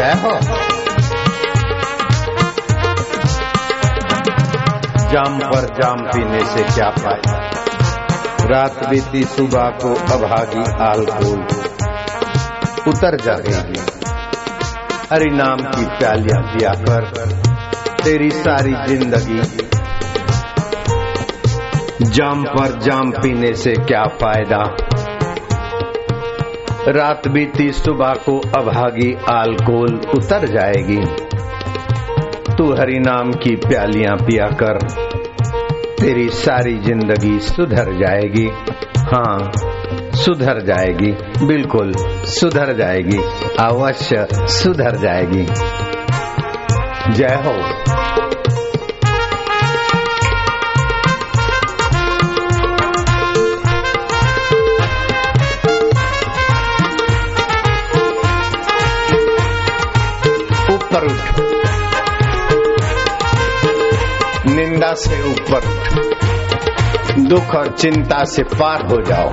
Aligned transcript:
जय 0.00 0.12
हो 0.12 0.30
जाम 5.12 5.38
पर 5.38 5.64
जाम 5.82 5.96
पीने 5.96 6.44
से 6.44 6.62
क्या 6.62 6.90
फ़ायदा? 6.90 7.50
रात 8.44 8.88
बीती 8.90 9.24
सुबह 9.24 9.62
को 9.62 9.94
अभागी 9.94 10.62
आलकोल 10.82 11.42
उतर 12.88 13.20
जाएगी 13.20 13.80
हरि 15.12 15.30
नाम 15.30 15.56
की 15.56 15.86
प्यालियाँ 15.98 16.42
पिया 16.42 16.70
कर। 16.70 17.42
तेरी 18.04 18.30
सारी 18.30 18.96
ज़िंदगी। 18.96 19.68
जाम 22.10 22.44
पर 22.44 22.80
जाम 22.80 23.10
पीने 23.10 23.54
से 23.54 23.72
क्या 23.72 24.04
फ़ायदा? 24.04 24.89
रात 26.88 27.28
बीती 27.28 27.72
सुबह 27.72 28.12
को 28.12 28.38
अभागी 28.38 29.12
आलकोल 29.30 30.00
उतर 30.14 30.46
जाएगी। 30.46 31.00
तू 32.56 32.72
हरि 32.74 32.98
नाम 32.98 33.32
की 33.32 33.56
प्यालियाँ 33.56 34.16
पिया 34.16 34.46
कर, 34.46 34.78
तेरी 36.00 36.28
सारी 36.28 36.76
ज़िंदगी 36.78 37.38
सुधर 37.38 37.92
जाएगी। 37.96 38.46
हाँ 38.98 39.52
सुधर 40.14 40.60
जाएगी, 40.60 41.12
बिल्कुल 41.46 41.92
सुधर 42.26 42.76
जाएगी, 42.76 43.18
अवश्य 43.60 44.26
सुधर 44.32 44.96
जाएगी। 44.96 45.46
जय 47.12 47.34
हो। 47.46 48.09
ऊपर 61.00 61.06
उठ। 61.06 61.40
निंदा 64.46 64.94
से 64.94 65.30
ऊपर 65.30 65.58
उठ। 65.58 66.16
दुख 67.18 67.54
और 67.54 67.68
चिंता 67.68 68.24
से 68.24 68.42
पार 68.42 68.82
हो 68.82 69.02
जाओ। 69.02 69.30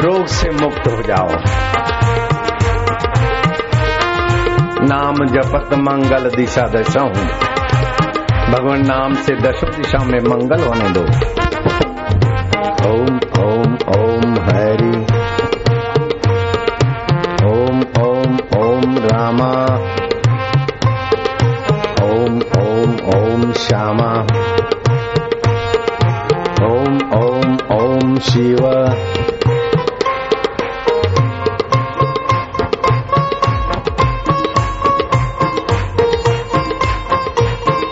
रोग 0.00 0.26
से 0.26 0.50
मुक्त 0.50 0.78
हो 0.78 1.02
जाओ। 1.02 1.28
नाम 4.82 5.14
जपत 5.14 5.74
मंगल 5.74 6.30
दिशा 6.36 6.62
दशा 6.62 7.00
हूँ। 7.00 7.48
भगवान 8.52 8.86
नाम 8.86 9.14
से 9.14 9.34
दशो 9.34 9.66
दिशा 9.66 9.98
में 9.98 10.18
मंगल 10.18 10.64
होने 10.64 10.88
दो। 10.88 11.00
ओम 12.88 13.17
श्यामा। 23.58 24.12
ओम 26.66 26.96
ओम 27.24 27.56
ओम 27.72 28.18
शिव। 28.18 28.58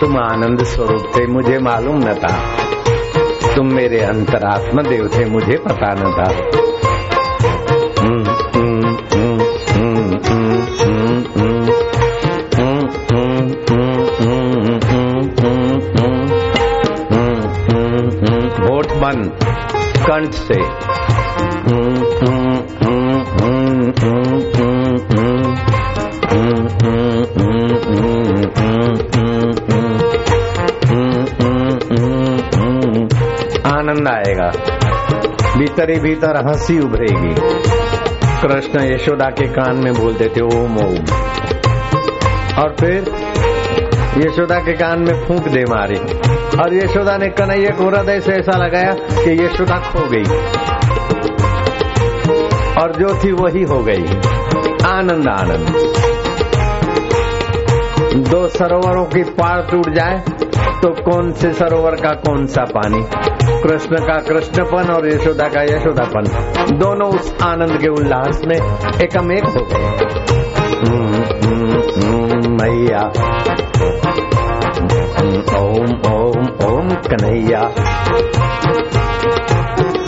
तुम 0.01 0.17
आनंद 0.17 0.63
स्वरूप 0.63 1.11
थे, 1.17 1.27
मुझे 1.27 1.59
मालूम 1.59 1.97
न 1.97 2.13
था। 2.13 2.41
तुम 3.55 3.67
मेरे 3.67 3.99
अंतरात्मा 3.99 4.81
देव 4.81 5.09
थे, 5.17 5.25
मुझे 5.25 5.57
पता 5.57 5.93
न 5.93 6.11
था। 6.11 6.66
हम्म, 20.17 22.03
हम्म, 32.55 33.09
आनंद 33.77 34.07
आएगा। 34.07 34.51
भीतर 35.57 35.89
ही 35.89 35.99
भीतर 35.99 36.47
हँसी 36.47 36.79
उभरेगी। 36.79 37.35
कृष्ण 38.41 38.81
यशोदा 38.81 39.25
के 39.25 39.47
कान 39.47 39.83
में 39.83 39.93
बोलते 39.93 40.25
थे 40.25 40.41
ओम 40.41 40.77
ओम। 40.77 41.05
और 42.63 42.75
फिर 42.79 43.26
यशोदा 44.17 44.59
के 44.59 44.73
कान 44.73 44.99
में 44.99 45.27
फूंक 45.27 45.47
दे 45.47 45.63
मारी। 45.69 45.97
और 46.61 46.73
यशोदा 46.73 47.17
ने 47.17 47.29
कन्हैया 47.29 47.69
को 47.69 47.89
हृदय 47.89 48.19
से 48.19 48.31
ऐसा 48.31 48.57
लगाया 48.57 48.93
कि 48.93 49.45
यशोदा 49.45 49.75
खो 49.75 50.07
गई। 50.07 50.23
और 52.81 52.91
जो 52.91 53.19
थी 53.23 53.31
वही 53.31 53.63
हो 53.63 53.79
गई। 53.79 54.03
आनंद 54.87 55.27
आनंद। 55.27 55.93
दो 58.27 58.47
सरोवरों 58.47 59.05
की 59.05 59.23
पार 59.23 59.67
टूट 59.71 59.89
जाए 59.89 60.23
तो 60.81 60.89
कौन 60.89 61.31
से 61.31 61.53
सरोवर 61.53 61.95
का 61.95 62.09
कौन 62.09 62.45
सा 62.45 62.63
पानी? 62.63 63.05
कृष्ण 63.61 63.95
का 63.95 64.21
कृष्णपन 64.21 64.91
और 64.93 65.07
यशोदा 65.07 65.47
का 65.47 65.61
यशोदापन। 65.63 66.23
दोनों 66.77 67.09
उस 67.09 67.35
आनंद 67.43 67.77
के 67.81 67.87
उल्लास 67.87 68.41
में 68.45 68.55
एकम 69.01 69.31
एक 69.31 69.43
हो 69.43 69.67
गए। 69.71 69.85
हम्म, 70.89 71.13
हम्म, 71.47 71.86
मैया 72.05 73.01
ओम 75.59 75.93
ओम 76.09 76.45
ओम 76.67 76.89
कन्हैया 77.09 77.61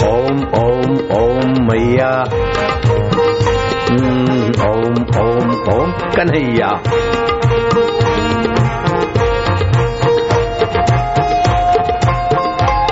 ओम 0.10 0.44
ओम 0.62 0.94
ओम 1.20 1.56
मैया 1.70 2.12
ओम 4.70 5.02
ओम 5.24 5.52
ओम 5.76 5.92
कन्हैया 6.16 6.70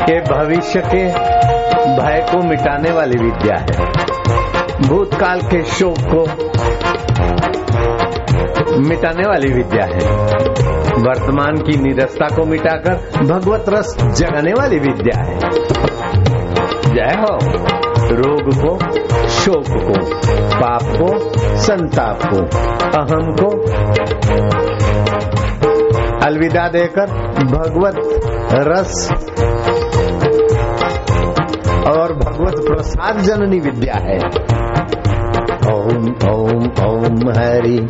ये 0.09 0.19
भविष्य 0.29 0.81
के 0.93 1.03
भय 1.99 2.19
को 2.31 2.41
मिटाने 2.49 2.91
वाली 2.97 3.17
विद्या 3.23 3.55
है 3.57 4.87
भूतकाल 4.87 5.41
के 5.53 5.63
शोक 5.77 5.97
को 6.13 6.23
मिटाने 8.79 9.23
वाली 9.29 9.53
विद्या 9.53 9.85
है। 9.85 10.17
वर्तमान 10.97 11.55
की 11.55 11.77
निरस्ता 11.77 12.35
को 12.35 12.45
मिटाकर 12.45 13.23
भगवत 13.23 13.65
रस 13.69 13.97
जगाने 14.01 14.51
वाली 14.51 14.79
विद्या 14.79 15.23
है। 15.23 15.39
जय 16.95 17.21
हो। 17.21 17.39
रोग 18.07 18.41
को, 18.41 18.99
शोक 19.27 19.63
को, 19.67 20.15
पाप 20.61 20.83
को, 20.83 21.31
संताप 21.57 22.19
को, 22.23 22.37
अहम 22.99 23.35
को 23.35 23.49
अलविदा 26.25 26.67
देकर 26.67 27.05
भगवत 27.43 27.95
रस 28.53 29.11
और 31.87 32.13
भगवत 32.13 32.55
प्रसाद 32.67 33.17
जननी 33.17 33.59
विद्या 33.59 33.93
है। 33.99 34.17
ओम 35.73 36.07
ओम 36.31 36.85
ओम 36.87 37.29
हरि। 37.37 37.89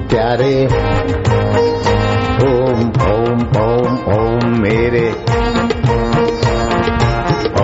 प्यारे। 0.00 0.66
ओम 2.44 2.92
ओम 3.12 3.40
ओम 3.62 3.98
ओम 4.14 4.60
मेरे। 4.60 5.10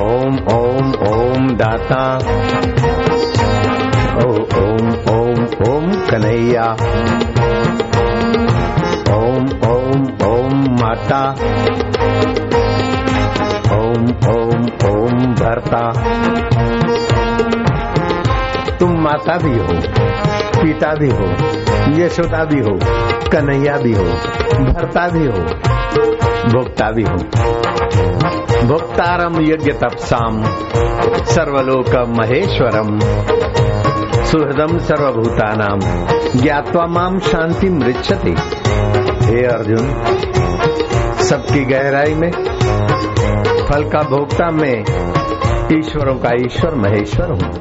ओम 0.00 0.38
ओम 0.38 0.92
ओम 1.08 1.50
दाता। 1.50 2.18
ओ, 4.24 4.30
ओम 4.32 4.88
ओम 5.14 5.44
ओम 5.68 5.92
कन्हैया। 5.92 6.76
ओम 9.16 9.70
ओम 9.70 10.28
ओम 10.28 10.76
माता। 10.80 11.34
ओम 13.76 14.04
ओम 14.34 14.64
ओम 14.90 15.34
भरता। 15.34 15.92
तुम 18.80 18.90
माता 18.92 19.36
भी 19.36 19.58
हो। 19.58 19.82
पिता 20.62 20.94
भी 20.94 21.10
हो, 21.10 21.26
यशोदा 22.00 22.44
भी 22.44 22.60
हो, 22.60 22.78
कन्हैया 23.30 23.76
भी 23.76 23.92
हो, 23.92 24.04
भरता 24.64 25.08
भी 25.08 25.26
हो, 25.26 25.44
भोक्ता 26.52 26.90
भी 26.90 27.02
हो। 27.02 27.16
भोक्तारम 28.66 29.40
यज्ञ 29.40 29.72
तपसाम 29.72 30.42
सर्वलोक 31.24 31.94
महेश्वरम 32.08 32.98
सुहृदम 34.24 34.78
सर्वभूतानाम 34.78 35.80
ज्ञातवा 36.40 36.86
माम 36.86 37.18
शांति 37.18 37.68
मृक्षति 37.68 38.34
हे 39.26 39.44
अर्जुन, 39.46 39.88
सबकी 41.22 41.64
गहराई 41.64 42.14
में, 42.14 42.30
फल 43.66 43.84
का 43.84 44.02
भोक्ता 44.02 44.50
में, 44.50 44.84
ईश्वरों 45.72 46.14
का 46.14 46.30
ईश्वर 46.34 46.74
महेश्वर 46.74 47.30
हूँ। 47.30 47.54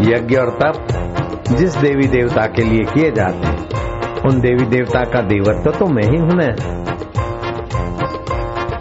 यज्ञ 0.00 0.36
और 0.36 0.50
तप 0.50 0.86
जिस 1.56 1.76
देवी 1.76 2.06
देवता 2.06 2.46
के 2.46 2.62
लिए 2.62 2.84
किए 2.84 3.10
जाते 3.10 3.46
हैं, 3.46 3.68
उन 4.20 4.40
देवी 4.40 4.64
देवता 4.66 5.04
का 5.04 5.20
देवत्व 5.20 5.70
तो 5.70 5.86
मैं 5.86 6.02
ही 6.02 6.16
हूँ 6.16 6.30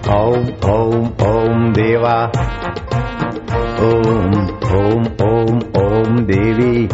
ओम 0.10 0.70
ओम 0.70 1.06
ओम 1.06 1.74
देवा। 1.74 2.32
ओम 3.82 4.34
ओम 4.78 5.04
ओम 5.30 5.60
ओम 5.84 6.20
देवी। 6.20 6.90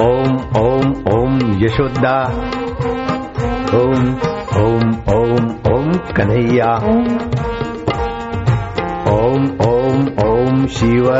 ओम 0.00 0.36
ओम 0.60 1.12
ओम 1.14 1.64
यशोदा। 1.64 2.22
ओम 3.74 4.14
ओम 4.64 4.90
ओम 5.14 5.74
ओम 5.74 5.92
कन्हैया। 5.92 6.74
ओम 9.12 9.46
ओम 9.68 10.28
ओम 10.28 10.66
शिव। 10.66 11.12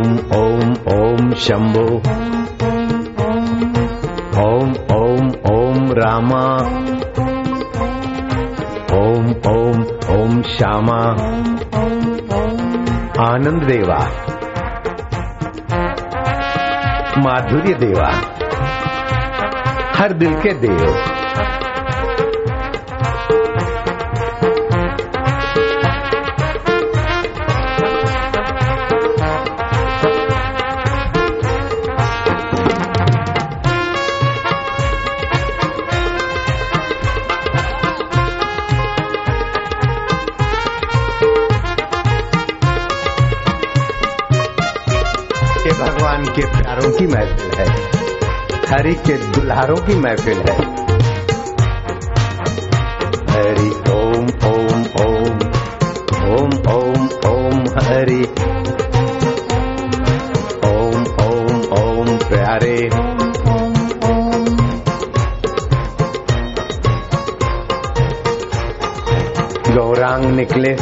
ओम 0.00 0.12
ओम 0.36 0.70
ओम 0.92 1.32
शंभो 1.44 1.84
ओम 4.42 4.70
ओम 4.96 5.26
ओम 5.52 5.90
रामा 5.98 6.44
ओम 8.98 9.26
ओम 9.52 9.82
ओम 10.16 10.40
श्यामा 10.52 10.98
आनंद 13.26 13.62
देवा 13.72 13.98
माधुर्य 17.26 17.74
देवा 17.84 18.10
हर 19.98 20.12
दिल 20.22 20.34
के 20.42 20.52
देव 20.66 20.84
ये 45.70 45.84
भगवान 45.84 46.24
के 46.24 46.46
प्यारों 46.46 46.92
की 46.92 47.06
महफिल 47.06 47.50
है। 47.58 47.66
हरि 48.70 48.94
के 48.94 49.12
दुल्हारों 49.12 49.76
की 49.76 49.94
महफिल 49.94 50.38
है। 50.38 50.56
हरि, 53.30 53.70
ओम 53.90 54.26
ओम 54.50 54.82
ओम 55.06 55.36
ओम 56.32 56.50
ओम 56.74 57.08
ओम, 57.30 57.64
हरि। 57.82 58.24
ओम 60.66 61.04
ओम 61.26 61.62
ओम, 61.82 62.18
प्यारे। 62.18 62.90
गौरांग 69.74 70.24
निकले। 70.24 70.76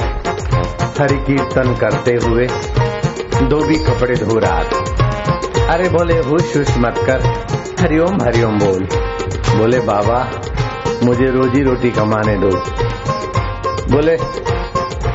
हरि 0.99 1.17
कीर्तन 1.17 1.75
करते 1.75 2.13
हुए 2.13 2.49
धोबी 3.43 3.75
कपड़े 3.75 4.15
धो 4.15 4.39
रहा 4.39 4.63
था 4.63 4.99
अरे 5.69 5.89
बोले, 5.89 6.19
हुश 6.19 6.57
हुश 6.57 6.79
मत 6.79 6.95
कर। 6.99 7.21
हरिओम 7.81 8.23
हरिओम 8.23 8.59
बोल। 8.59 8.89
बोले, 9.59 9.81
बाबा, 9.81 10.31
मुझे 11.05 11.27
रोजी 11.27 11.63
रोटी 11.63 11.91
कमाने 11.91 12.37
दो। 12.37 12.57
बोले, 13.95 14.17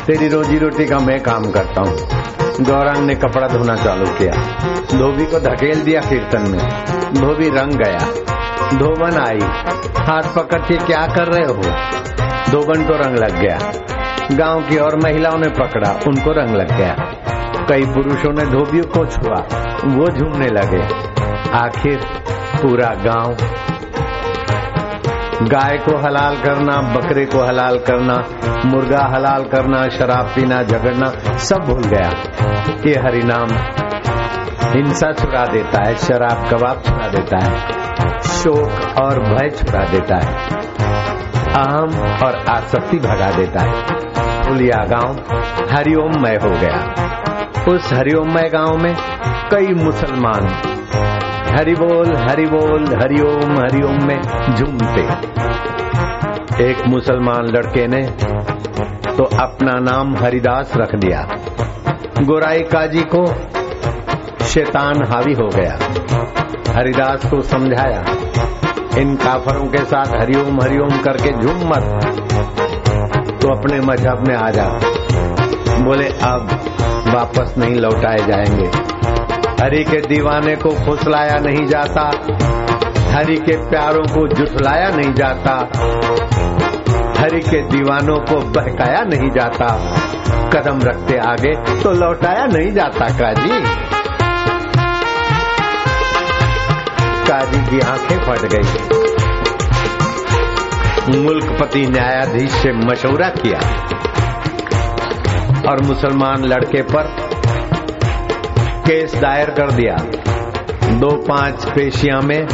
तेरी 0.05 0.27
रोजी 0.27 0.57
रोटी 0.57 0.85
का 0.85 0.99
मैं 0.99 1.19
काम 1.19 1.51
करता 1.51 1.81
हूँ। 1.81 1.97
गौरांग 2.61 2.97
ने 2.97 3.15
कपड़ा 3.15 3.47
धोना 3.47 3.75
चालू 3.75 4.05
किया। 4.05 4.31
धोबी 4.97 5.25
को 5.25 5.39
धकेल 5.39 5.81
दिया 5.81 6.01
कीर्तन 6.01 6.41
में। 6.41 6.85
धोबी 7.13 7.49
रंग 7.49 7.71
गया। 7.71 7.99
धोबन 8.77 9.25
आई। 9.27 9.39
हाथ 10.03 10.23
पकड़ 10.23 10.59
के 10.59 10.77
क्या 10.77 11.07
कर 11.07 11.25
रहे 11.27 11.45
हो? 11.45 11.61
धोबन 12.51 12.83
को 12.83 12.93
रंग 12.93 13.17
लग 13.17 13.41
गया। 13.41 13.71
गाँव 14.31 14.61
की 14.61 14.77
और 14.77 14.95
महिलाओं 14.95 15.37
ने 15.37 15.49
पकड़ा। 15.49 15.99
उनको 16.07 16.31
रंग 16.31 16.55
लग 16.55 16.77
गया। 16.77 16.95
कई 17.69 17.85
पुरुषों 17.85 18.31
ने 18.33 18.45
धोबियों 18.45 18.83
को 18.85 19.05
छुआ, 19.05 19.41
वो 19.87 20.07
झूमने 20.07 20.47
लगे। 20.49 20.81
आखिर 21.57 21.99
पूरा 22.55 22.89
गाँव 23.03 23.35
गाय 25.43 25.77
को 25.77 25.97
हलाल 25.97 26.35
करना, 26.35 26.75
बकरे 26.93 27.25
को 27.25 27.39
हलाल 27.39 27.77
करना, 27.79 28.13
मुर्गा 28.65 29.03
हलाल 29.13 29.43
करना, 29.43 29.87
शराब 29.89 30.25
पीना, 30.25 30.61
झगड़ना, 30.63 31.07
सब 31.39 31.63
भूल 31.65 31.83
गया। 31.83 32.09
ये 32.85 32.93
हरिनाम 32.99 33.55
हिंसा 34.73 35.11
छुड़ा 35.13 35.45
देता 35.45 35.83
है, 35.87 35.95
शराब 35.95 36.47
कबाब 36.49 36.81
छुड़ा 36.81 37.07
देता 37.07 37.43
है, 37.43 38.21
शोक 38.21 38.99
और 39.01 39.19
भय 39.23 39.49
छुड़ा 39.49 39.83
देता 39.85 40.15
है, 40.15 40.33
अहम 41.55 41.99
और 42.23 42.43
आसक्ति 42.49 42.97
भगा 42.99 43.31
देता 43.31 43.65
है। 43.65 44.01
पुलिया 44.47 44.83
गाँव 44.85 45.17
हरिओममय 45.71 46.39
हो 46.43 46.49
गया। 46.51 47.02
उस 47.67 47.93
हरिओममय 47.93 48.49
गाँव 48.49 48.77
में 48.77 48.95
कई 49.51 49.67
मुसलमान। 49.73 50.47
हरि 51.55 51.73
बोल 51.73 52.15
हरि 52.15 52.45
बोल, 52.45 52.85
हरिओम 52.95 53.57
हरिओम 53.57 54.07
में 54.07 54.21
झूमते। 54.55 55.03
एक 56.63 56.87
मुसलमान 56.87 57.45
लड़के 57.45 57.87
ने 57.87 58.01
तो 59.13 59.23
अपना 59.23 59.73
नाम 59.79 60.15
हरिदास 60.15 60.73
रख 60.77 60.95
दिया। 60.95 61.27
गोराई 62.21 62.59
काजी 62.59 63.01
को 63.15 63.25
शैतान 64.45 65.03
हावी 65.03 65.33
हो 65.33 65.47
गया। 65.47 65.77
हरिदास 66.73 67.25
को 67.25 67.41
समझाया, 67.41 68.03
इन 68.97 69.15
काफरों 69.15 69.65
के 69.65 69.77
साथ 69.77 70.21
हरिओम 70.21 70.61
हरिओम 70.61 70.97
करके 70.97 71.31
झूम 71.31 71.69
मत। 71.69 71.83
तो 73.41 73.47
अपने 73.57 73.79
मज़हब 73.79 74.27
में 74.27 74.35
आ 74.35 74.49
जा। 74.49 74.67
बोले, 75.79 76.07
अब 76.07 76.49
वापस 77.13 77.53
नहीं 77.57 77.75
लौटाए 77.75 78.17
जाएँगे। 78.17 78.65
हरि 79.63 79.83
के 79.83 79.97
दीवाने 79.97 80.55
को 80.55 80.69
फुसलाया 80.69 81.39
नहीं 81.39 81.65
जाता। 81.65 82.01
हरि 83.13 83.35
के 83.35 83.69
प्यारों 83.69 84.03
को 84.03 84.27
जुटलाया 84.27 84.89
नहीं 84.89 85.13
जाता। 85.13 85.51
हरि 87.21 87.39
के 87.39 87.61
दीवानों 87.61 88.17
को 88.19 88.35
बहकाया 88.39 89.01
नहीं 89.01 89.29
जाता। 89.29 89.67
कदम 90.55 90.79
रखते 90.83 91.17
आगे 91.17 91.81
तो 91.83 91.91
लौटाया 91.91 92.45
नहीं 92.45 92.71
जाता, 92.71 93.07
काजी। 93.07 93.59
काजी 97.29 97.59
की 97.59 97.79
आँखें 97.79 98.17
फट 98.17 98.39
गई। 98.39 99.03
मुल्कपति 101.17 101.87
न्यायाधीश 101.87 102.51
से 102.51 102.73
मशवरा 102.73 103.29
किया। 103.29 103.59
और 105.69 105.81
मुसलमान 105.81 106.45
लड़के 106.45 106.81
पर 106.81 107.15
केस 108.79 109.15
दायर 109.15 109.49
कर 109.49 109.71
दिया। 109.71 109.95
दो 110.99 111.09
पाँच 111.27 111.65
पेशिया 111.65 112.19
में 112.19 112.47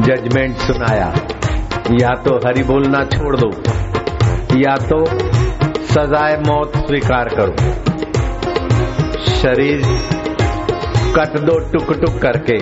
जजमेंट 0.00 0.56
सुनाया। 0.56 1.12
या 2.00 2.10
तो 2.14 2.36
हरी 2.36 2.62
बोलना 2.62 3.04
छोड़ 3.04 3.36
दो, 3.36 3.50
या 4.58 4.76
तो 4.76 5.04
सजाए 5.84 6.36
मौत 6.38 6.76
स्वीकार 6.76 7.28
करो। 7.28 7.54
शरीर 9.32 9.82
कट 11.16 11.38
दो 11.40 11.58
टुक 11.72 11.92
टुक 12.00 12.18
करके। 12.22 12.58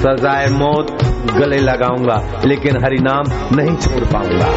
सजाए 0.00 0.46
मौत 0.48 0.96
गले 1.36 1.58
लगाऊँगा, 1.58 2.42
लेकिन 2.44 2.84
हरि 2.84 2.98
नाम 3.00 3.24
नहीं 3.56 3.76
छोड़ 3.76 4.04
पाऊँगा। 4.04 4.52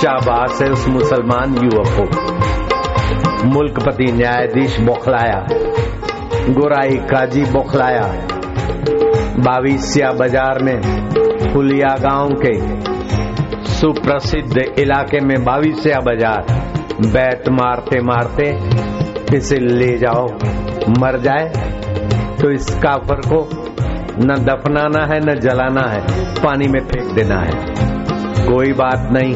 शाबाश 0.00 0.60
है 0.62 0.70
उस 0.70 0.86
मुसलमान 0.88 1.54
युवक 1.54 1.88
को। 1.96 3.48
मुल्कपति 3.48 4.04
न्यायाधीश 4.12 4.78
बौखलाया, 4.80 5.40
गोराई 6.50 6.96
काजी 7.10 7.44
बौखलाया, 7.52 8.02
बाविसिया 9.40 10.10
बाज़ार 10.12 10.62
में 10.62 10.80
फुलिया 11.52 11.94
गाँव 12.00 12.34
के 12.44 12.54
सुप्रसिद्ध 13.70 14.58
इलाके 14.78 15.20
में 15.20 15.36
बाविसिया 15.44 16.00
बाज़ार 16.00 16.58
बैट 17.06 17.48
मारते 17.50 18.00
मारते 18.02 18.48
इसे 19.36 19.58
ले 19.58 19.96
जाओ, 19.98 20.26
मर 21.00 21.18
जाए 21.18 21.46
तो 22.40 22.50
इस 22.50 22.74
काफर 22.76 23.20
को 23.26 23.40
न 24.18 24.34
दफनाना 24.44 25.06
है, 25.06 25.20
न 25.20 25.38
जलाना 25.40 25.88
है, 25.90 26.00
पानी 26.36 26.68
में 26.68 26.80
फेंक 26.80 27.14
देना 27.14 27.40
है। 27.40 27.89
कोई 28.48 28.72
बात 28.72 29.08
नहीं। 29.12 29.34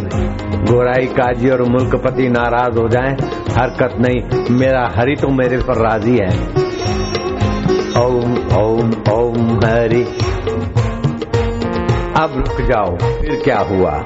गोराई, 0.64 1.06
काजी 1.06 1.50
और 1.50 1.62
मुल्कपति 1.62 2.28
नाराज़ 2.28 2.78
हो 2.78 2.88
जाएँ, 2.88 3.12
हरकत 3.58 3.96
नहीं। 4.00 4.50
मेरा 4.50 4.92
हरि 4.96 5.16
तो 5.16 5.28
मेरे 5.28 5.58
पर 5.58 5.75
राज़ी 5.76 6.18
है। 6.18 6.64
ओम 8.04 8.37
ओम 8.58 8.92
ओम 9.12 9.61
हरि। 9.64 10.02
अब 12.18 12.32
रुक 12.37 12.61
जाओ, 12.61 12.96
फिर 12.96 13.40
क्या 13.44 13.58
हुआ? 13.58 14.04